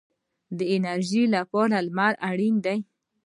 د 0.57 0.59
انرژۍ 0.75 1.23
لپاره 1.35 1.77
لمر 1.87 2.13
اړین 2.29 2.55
دی 2.65 2.77